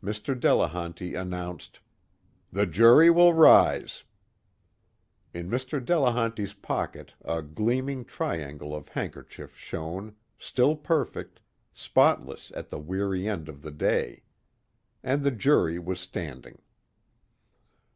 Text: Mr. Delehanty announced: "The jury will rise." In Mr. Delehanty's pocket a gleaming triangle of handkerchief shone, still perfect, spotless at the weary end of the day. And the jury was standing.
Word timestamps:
Mr. 0.00 0.38
Delehanty 0.38 1.16
announced: 1.16 1.80
"The 2.52 2.64
jury 2.64 3.10
will 3.10 3.34
rise." 3.34 4.04
In 5.32 5.50
Mr. 5.50 5.84
Delehanty's 5.84 6.54
pocket 6.54 7.14
a 7.24 7.42
gleaming 7.42 8.04
triangle 8.04 8.72
of 8.72 8.90
handkerchief 8.90 9.58
shone, 9.58 10.14
still 10.38 10.76
perfect, 10.76 11.40
spotless 11.72 12.52
at 12.54 12.68
the 12.70 12.78
weary 12.78 13.28
end 13.28 13.48
of 13.48 13.62
the 13.62 13.72
day. 13.72 14.22
And 15.02 15.24
the 15.24 15.32
jury 15.32 15.80
was 15.80 15.98
standing. 15.98 16.60